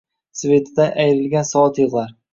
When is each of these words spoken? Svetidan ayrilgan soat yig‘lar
Svetidan 0.39 0.97
ayrilgan 1.05 1.47
soat 1.51 1.83
yig‘lar 1.83 2.15